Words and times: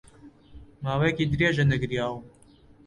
ماوەیەکی 0.83 1.29
درێژە 1.31 1.63
نەگریاوم. 1.71 2.23